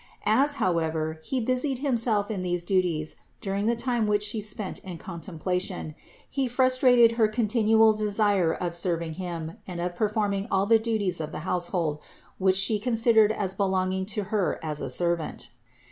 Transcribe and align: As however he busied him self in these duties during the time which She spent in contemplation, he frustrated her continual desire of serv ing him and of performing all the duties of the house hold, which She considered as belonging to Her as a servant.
As 0.25 0.55
however 0.55 1.19
he 1.23 1.39
busied 1.39 1.77
him 1.77 1.95
self 1.95 2.31
in 2.31 2.41
these 2.41 2.63
duties 2.63 3.17
during 3.39 3.67
the 3.67 3.75
time 3.75 4.07
which 4.07 4.23
She 4.23 4.41
spent 4.41 4.79
in 4.79 4.97
contemplation, 4.97 5.93
he 6.27 6.47
frustrated 6.47 7.17
her 7.17 7.27
continual 7.27 7.93
desire 7.93 8.51
of 8.51 8.73
serv 8.73 9.03
ing 9.03 9.13
him 9.13 9.57
and 9.67 9.79
of 9.79 9.93
performing 9.93 10.47
all 10.49 10.65
the 10.65 10.79
duties 10.79 11.21
of 11.21 11.31
the 11.31 11.41
house 11.45 11.67
hold, 11.67 11.99
which 12.39 12.55
She 12.57 12.79
considered 12.79 13.31
as 13.31 13.53
belonging 13.53 14.07
to 14.07 14.23
Her 14.33 14.59
as 14.63 14.81
a 14.81 14.89
servant. 14.89 15.51